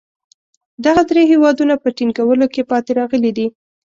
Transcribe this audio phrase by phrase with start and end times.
[0.85, 3.47] دغه درې هېوادونه په ټینګولو کې پاتې راغلي دي.